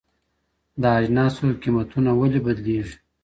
[0.81, 2.95] د اجناسو قیمتونه ولې بدلیږي؟